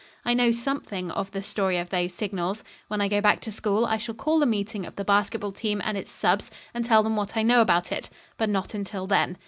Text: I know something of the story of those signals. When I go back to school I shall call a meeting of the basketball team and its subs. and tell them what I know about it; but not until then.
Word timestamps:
I 0.25 0.33
know 0.33 0.51
something 0.51 1.11
of 1.11 1.29
the 1.29 1.43
story 1.43 1.77
of 1.77 1.91
those 1.91 2.15
signals. 2.15 2.63
When 2.87 3.01
I 3.01 3.07
go 3.07 3.21
back 3.21 3.39
to 3.41 3.51
school 3.51 3.85
I 3.85 3.99
shall 3.99 4.15
call 4.15 4.41
a 4.41 4.47
meeting 4.47 4.83
of 4.83 4.95
the 4.95 5.05
basketball 5.05 5.51
team 5.51 5.79
and 5.85 5.95
its 5.95 6.09
subs. 6.09 6.49
and 6.73 6.83
tell 6.83 7.03
them 7.03 7.15
what 7.15 7.37
I 7.37 7.43
know 7.43 7.61
about 7.61 7.91
it; 7.91 8.09
but 8.35 8.49
not 8.49 8.73
until 8.73 9.05
then. 9.05 9.37